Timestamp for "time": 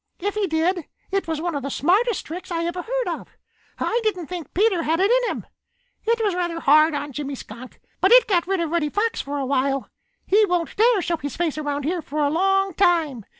12.73-13.25